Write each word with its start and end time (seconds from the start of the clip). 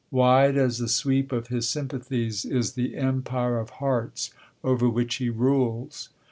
Wide 0.09 0.57
as 0.57 0.79
the 0.79 0.87
sweep 0.87 1.31
of 1.31 1.49
his 1.49 1.69
sympathies 1.69 2.43
is 2.43 2.71
the 2.73 2.97
empire 2.97 3.59
of 3.59 3.69
hearts 3.69 4.31
over 4.63 4.89
which 4.89 5.17
he 5.17 5.29
rules. 5.29 6.09